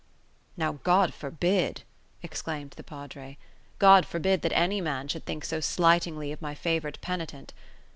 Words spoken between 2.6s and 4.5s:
the Padre. "God forbid